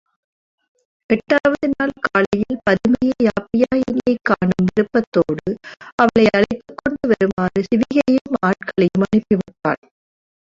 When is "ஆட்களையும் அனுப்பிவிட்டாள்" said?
8.41-9.81